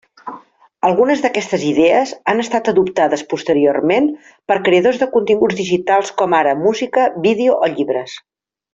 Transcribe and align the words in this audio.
Algunes 0.87 1.19
d'aquestes 1.25 1.65
idees 1.71 2.13
han 2.33 2.41
estat 2.45 2.71
adoptades 2.73 3.25
posteriorment 3.35 4.09
per 4.53 4.59
creadors 4.71 4.99
de 5.05 5.11
continguts 5.15 5.63
digitals 5.63 6.13
com 6.23 6.39
ara 6.43 6.59
música, 6.67 7.09
vídeo 7.31 7.63
o 7.71 7.75
llibres. 7.79 8.21